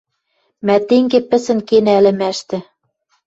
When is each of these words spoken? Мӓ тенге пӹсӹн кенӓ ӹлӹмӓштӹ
Мӓ 0.65 0.75
тенге 0.87 1.19
пӹсӹн 1.29 1.59
кенӓ 1.67 1.93
ӹлӹмӓштӹ 1.99 2.57